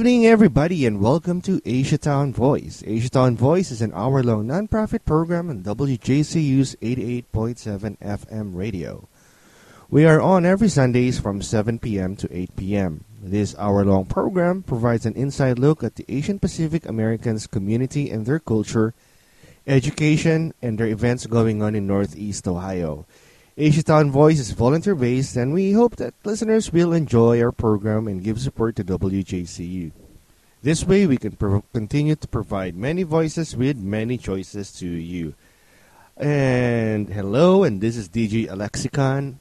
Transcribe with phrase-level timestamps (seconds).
[0.00, 2.82] Good evening, everybody, and welcome to Asia Town Voice.
[2.86, 9.06] Asia Town Voice is an hour long nonprofit program on WJCU's 88.7 FM radio.
[9.90, 12.16] We are on every Sundays from 7 p.m.
[12.16, 13.04] to 8 p.m.
[13.22, 18.24] This hour long program provides an inside look at the Asian Pacific Americans community and
[18.24, 18.94] their culture,
[19.66, 23.04] education, and their events going on in Northeast Ohio.
[23.60, 28.08] Asia Town Voice is volunteer based, and we hope that listeners will enjoy our program
[28.08, 29.92] and give support to WJCU.
[30.62, 31.36] This way, we can
[31.74, 35.34] continue to provide many voices with many choices to you.
[36.16, 39.40] And hello, and this is DJ Alexicon.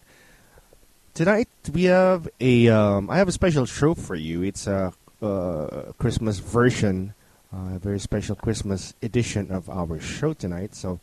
[1.14, 4.44] Tonight we have a um, I have a special show for you.
[4.44, 7.14] It's a uh, Christmas version,
[7.54, 10.76] uh, a very special Christmas edition of our show tonight.
[10.76, 11.00] So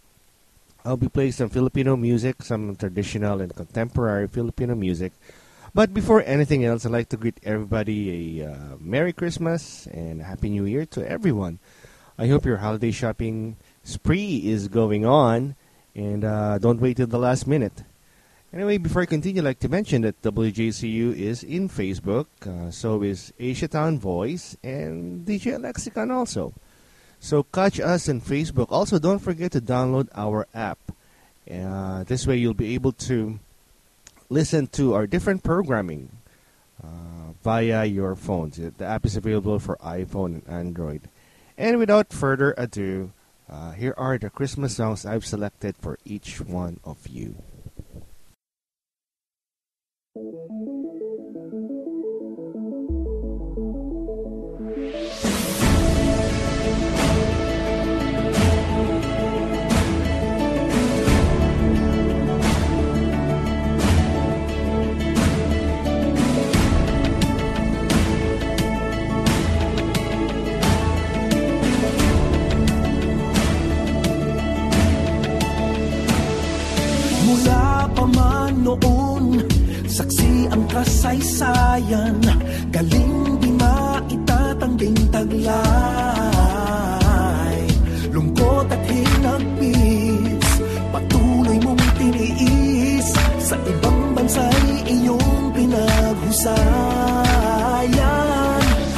[0.86, 5.12] I'll be playing some Filipino music, some traditional and contemporary Filipino music.
[5.74, 10.48] But before anything else, I'd like to greet everybody a uh, Merry Christmas and Happy
[10.48, 11.58] New Year to everyone.
[12.16, 15.56] I hope your holiday shopping spree is going on
[15.96, 17.82] and uh, don't wait till the last minute.
[18.52, 23.02] Anyway, before I continue, I'd like to mention that WJCU is in Facebook, uh, so
[23.02, 26.54] is Asia Town Voice and DJ Lexicon also.
[27.20, 28.70] So catch us on Facebook.
[28.70, 30.78] Also, don't forget to download our app.
[31.50, 33.38] Uh, this way, you'll be able to
[34.28, 36.10] listen to our different programming
[36.82, 38.56] uh, via your phones.
[38.56, 41.02] The app is available for iPhone and Android.
[41.56, 43.12] And without further ado,
[43.48, 47.36] uh, here are the Christmas songs I've selected for each one of you.
[78.82, 79.44] Noon.
[79.86, 82.20] Saksi ang kasaysayan
[82.68, 85.56] Galing di maitatanging taglay.
[88.12, 90.50] Lungkot at hinagpis
[90.92, 93.08] Patuloy mong tiniis.
[93.46, 96.56] Sa ibang bansa'y iyong pinaghusayan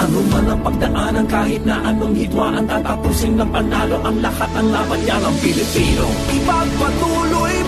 [0.01, 4.99] Ano man ang pagdaanan kahit na anong hidwaan Tatapusin ng panalo ang lahat ng laban.
[5.05, 6.09] Niya ng Pilipino.
[6.33, 7.61] Ipagpatuloy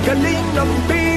[0.00, 1.09] Galing ng Pilipino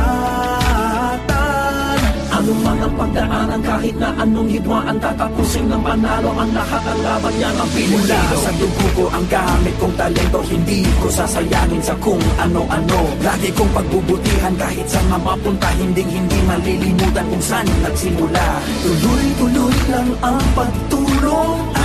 [2.34, 7.34] Ano man ang pagdaanan kahit na anong hidwaan Tatapusin ng panalo ang lahat ang laban
[7.40, 12.20] niya ng Pilipino sa dugo ko ang gamit kong talento Hindi ko sasayangin sa kung
[12.36, 13.00] ano-ano.
[13.24, 18.48] Lagi kong pagbubutihan kahit sa mapunta Hinding hindi malilimutan kung saan nagsimula.
[18.84, 21.83] Tuloy-tuloy lang ang pagtulong hindi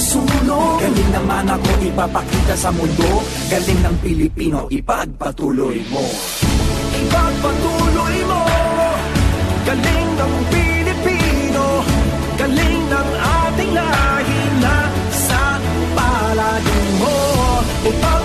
[0.00, 3.20] sulong Galing naman ako ipapakita sa mundo.
[3.52, 6.04] Galing ng Pilipino ipagpatuloy mo.
[6.96, 8.42] Ipagpatuloy mo.
[9.68, 11.64] Galing ng Pilipino.
[12.40, 14.76] Galing ng ating lahi na
[15.12, 15.60] sa
[15.92, 17.16] paladin mo.
[17.84, 18.19] Ipagpatuloy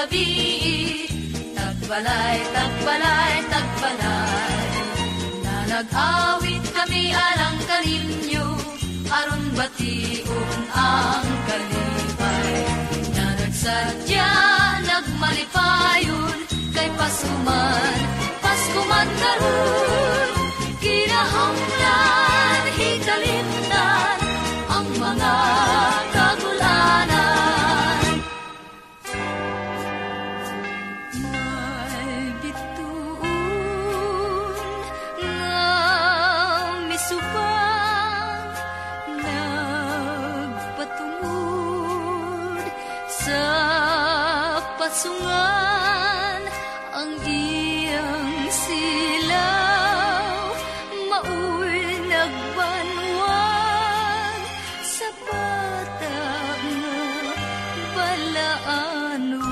[0.00, 1.04] gabi,
[1.52, 4.64] tagbalay, tagbalay, tagbalay.
[5.44, 8.48] Na nag-awit kami alang kaninyo,
[9.12, 12.56] aron batiun ang kalipay.
[13.12, 14.28] Na nagsadya,
[14.88, 16.38] nagmalipayon,
[16.72, 17.92] kay pasuman,
[18.40, 20.09] paskuman karon,
[45.00, 46.44] pasungan
[46.92, 50.52] ang iyang silaw
[51.08, 51.72] Maul
[52.04, 53.64] nagbanwan
[54.84, 56.20] sa bata
[56.60, 57.00] nga
[57.96, 59.48] balaano.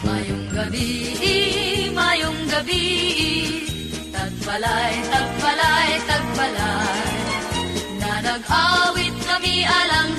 [0.00, 0.88] Mayong gabi,
[1.92, 2.88] mayong gabi
[4.08, 5.31] Tagbalay, tagbalay,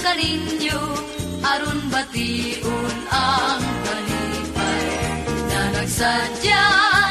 [0.04, 0.84] kaninyo
[1.48, 4.84] aron bation ang kalipay
[5.48, 6.66] na nagsadya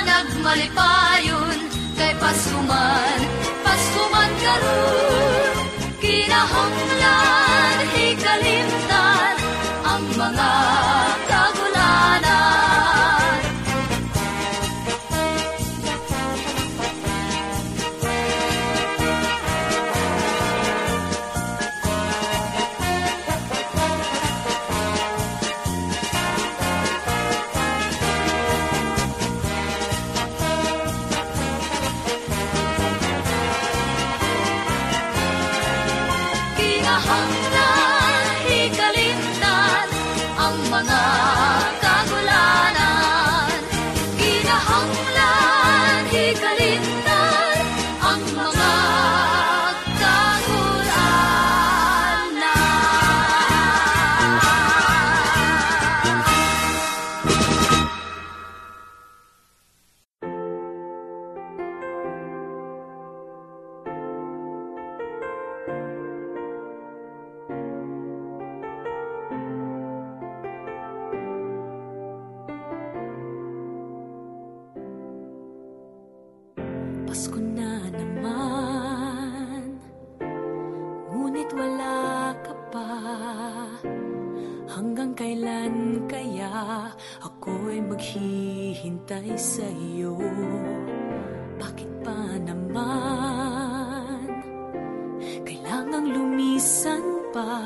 [0.05, 1.57] nagmalipayon
[1.97, 3.21] kay pasuman
[3.65, 5.57] pasuman karon
[6.05, 9.35] kinahanglan hikalimtan
[9.89, 10.53] ang mga
[11.33, 12.52] kagulanan.
[84.83, 86.91] Hanggang kailan kaya
[87.23, 90.19] ako'y maghihintay sa iyo?
[91.55, 94.27] Bakit pa naman
[95.47, 96.99] kailangang lumisan
[97.31, 97.63] pa?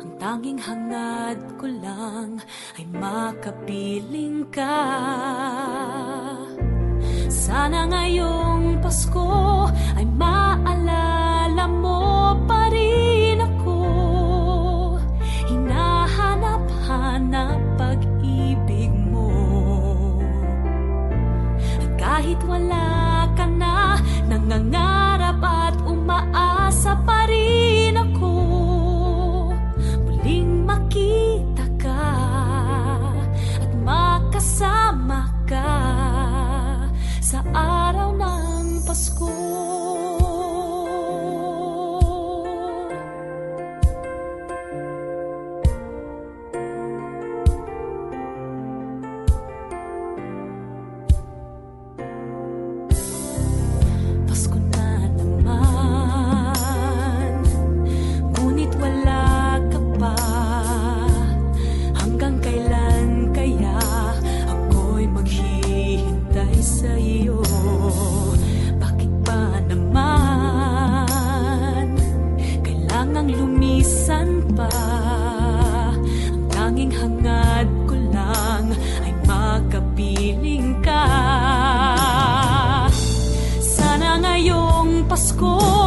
[0.00, 2.40] Ang tanging hangad ko lang
[2.80, 4.80] ay makapiling ka.
[7.28, 10.55] Sana ngayong Pasko ay ma
[85.36, 85.85] conozco.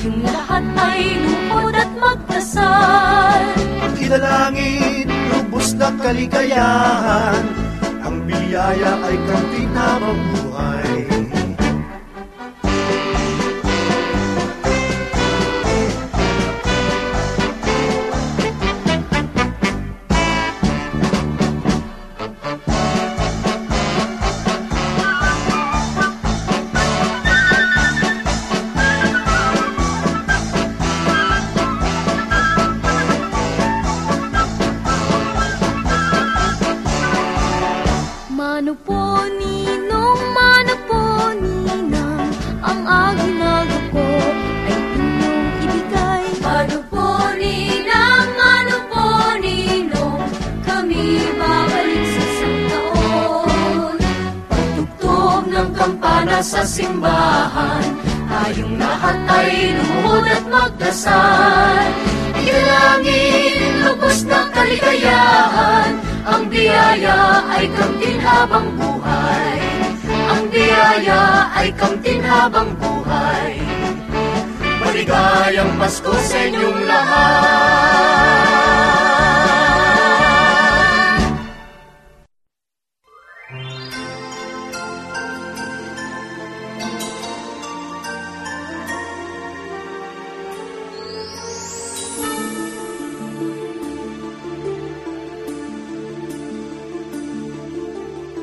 [0.00, 3.40] Tayong lahat ay lupod at magdasal.
[3.84, 7.44] Ang kinalangin, lubos na kaligayahan.
[8.00, 10.49] Ang biyaya ay kantinamang buhay Mano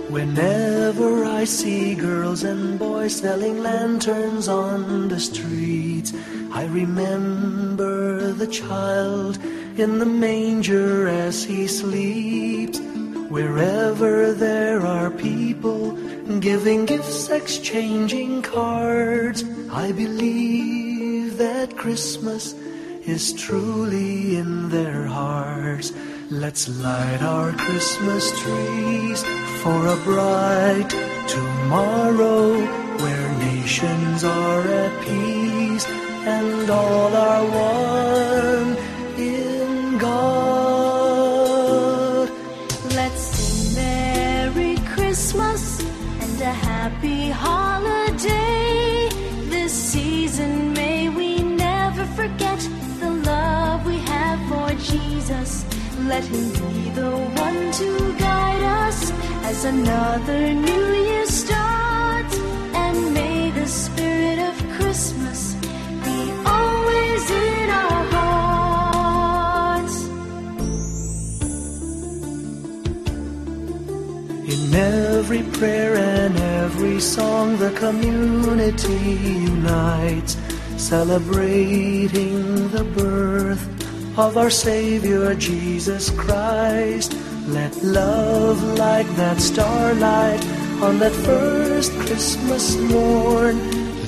[0.10, 6.14] Whenever I see girls and boys selling lanterns on the streets,
[6.54, 9.38] I remember the child
[9.78, 12.80] in the manger as he sleeps.
[13.30, 15.92] Wherever there are people
[16.40, 22.54] giving gifts, exchanging cards, I believe that Christmas
[23.04, 25.92] is truly in their hearts.
[26.30, 29.24] Let's light our Christmas trees
[29.68, 30.90] for a bright
[31.28, 32.42] tomorrow
[33.02, 35.86] where nations are at peace
[36.36, 38.78] and all are one
[39.20, 41.10] in God.
[43.00, 45.64] Let's sing Merry Christmas
[46.24, 49.10] and a Happy Holiday.
[49.56, 50.52] This season
[50.82, 52.60] may we never forget
[53.02, 55.50] the love we have for Jesus.
[56.12, 57.12] Let him be the
[57.46, 62.36] one to guide us as another new year starts.
[62.84, 65.56] And may the spirit of Christmas
[66.06, 69.98] be always in our hearts.
[74.54, 79.14] In every prayer and every song, the community
[79.54, 80.36] unites,
[80.76, 83.64] celebrating the birth
[84.18, 87.14] of our Savior Jesus Christ.
[87.48, 90.46] Let love like that starlight
[90.82, 93.56] on that first Christmas morn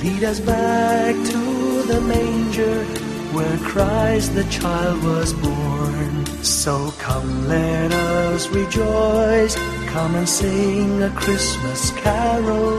[0.00, 2.84] lead us back to the manger
[3.32, 6.26] where Christ the child was born.
[6.44, 9.54] So come, let us rejoice.
[9.86, 12.74] Come and sing a Christmas carol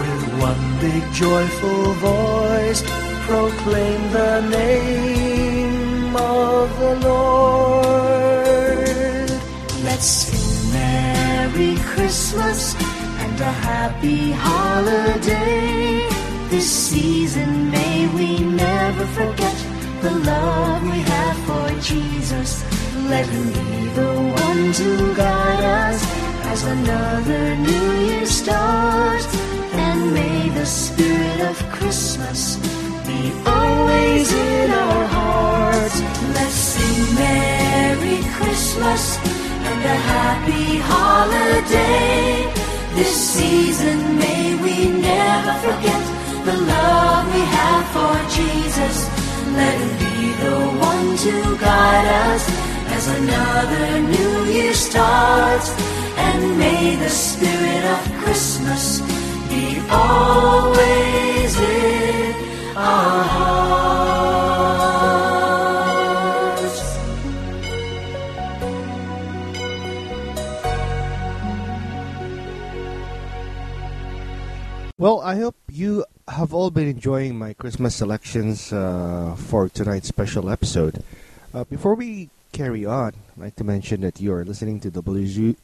[0.00, 2.82] with one big joyful voice.
[3.28, 8.19] Proclaim the name of the Lord.
[10.00, 12.74] Let's sing Merry Christmas
[13.22, 16.08] and a Happy Holiday.
[16.48, 19.56] This season may we never forget
[20.00, 22.64] the love we have for Jesus.
[23.10, 26.00] Let him be the one to guide us
[26.52, 29.26] as another new year starts.
[29.84, 32.56] And may the spirit of Christmas
[33.06, 36.00] be always in our hearts.
[36.36, 39.39] Let's sing Merry Christmas
[39.84, 42.52] a Happy Holiday.
[42.94, 46.02] This season may we never forget
[46.44, 48.96] the love we have for Jesus.
[49.58, 50.58] Let him be the
[50.90, 52.44] one to guide us
[52.96, 55.70] as another new year starts.
[56.16, 59.00] And may the spirit of Christmas
[59.48, 62.34] be always in
[62.76, 63.59] our hearts.
[75.00, 80.50] Well, I hope you have all been enjoying my Christmas selections uh, for tonight's special
[80.50, 81.02] episode.
[81.54, 85.56] Uh, before we carry on, I'd like to mention that you are listening to WJCU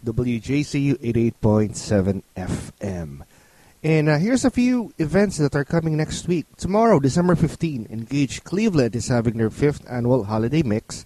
[1.43, 3.27] 88.7 FM.
[3.85, 6.47] And uh, here's a few events that are coming next week.
[6.57, 11.05] Tomorrow, December 15, Engage Cleveland is having their fifth annual holiday mix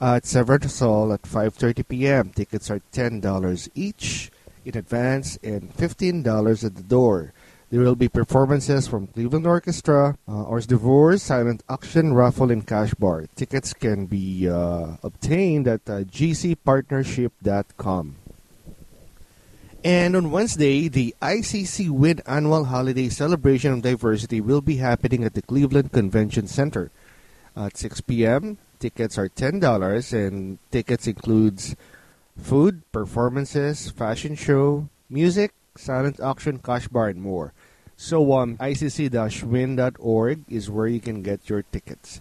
[0.00, 2.30] at Severance Hall at 5.30 p.m.
[2.30, 4.32] Tickets are $10 each
[4.66, 7.32] in advance and $15 at the door.
[7.70, 12.94] There will be performances from Cleveland Orchestra, uh, hors d'oeuvres, Silent Auction, Raffle, and Cash
[12.94, 13.24] Bar.
[13.34, 18.14] Tickets can be uh, obtained at uh, gcpartnership.com.
[19.82, 25.34] And on Wednesday, the ICC WIN Annual Holiday Celebration of Diversity will be happening at
[25.34, 26.92] the Cleveland Convention Center
[27.56, 28.58] at 6 p.m.
[28.78, 31.74] Tickets are $10 and tickets includes
[32.36, 37.52] food, performances, fashion show, music, silent auction, cash bar, and more.
[37.96, 42.20] So um, icc-win.org is where you can get your tickets.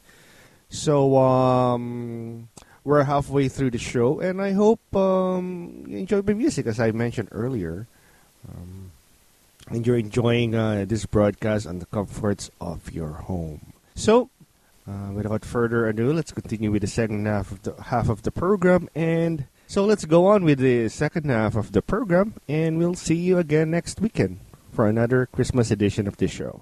[0.70, 2.48] So um,
[2.84, 6.92] we're halfway through the show, and I hope um, you enjoy my music, as I
[6.92, 7.88] mentioned earlier.
[8.48, 8.92] Um,
[9.70, 13.74] and you're enjoying uh, this broadcast on the comforts of your home.
[13.96, 14.30] So,
[14.88, 18.32] uh, without further ado, let's continue with the second half of the half of the
[18.32, 22.96] program, and so let's go on with the second half of the program, and we'll
[22.96, 24.40] see you again next weekend
[24.72, 26.62] for another Christmas edition of this show.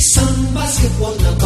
[0.00, 1.39] Isang basketball na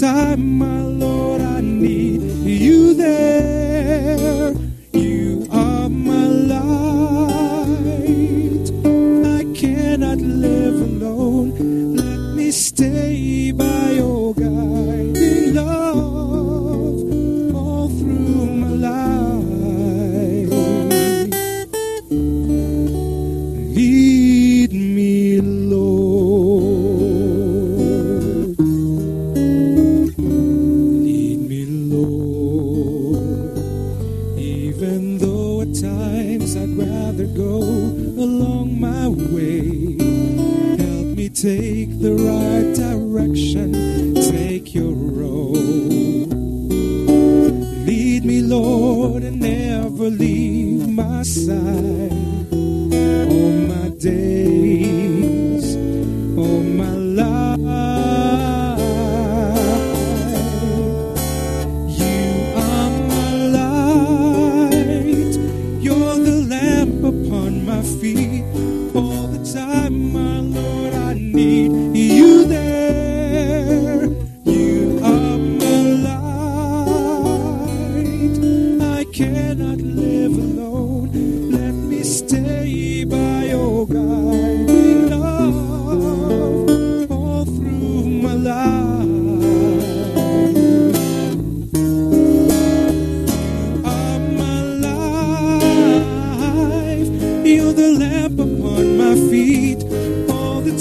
[0.00, 1.13] time, my Lord,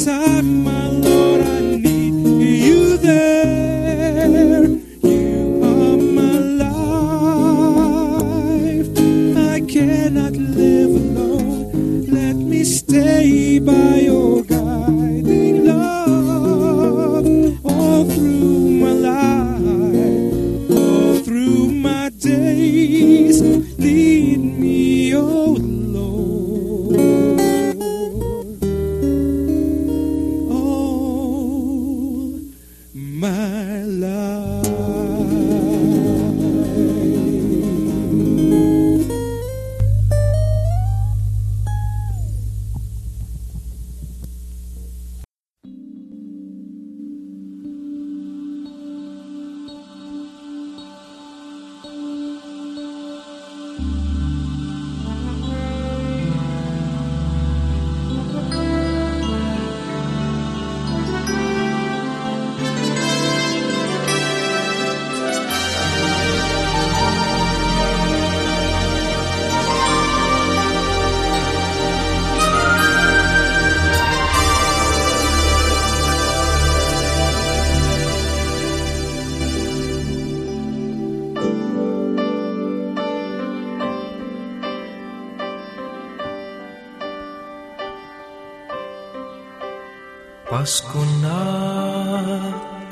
[0.05, 0.52] time.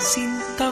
[0.02, 0.28] 先
[0.58, 0.72] 得